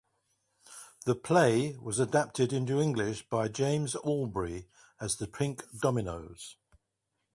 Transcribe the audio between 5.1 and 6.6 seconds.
"The Pink Dominos".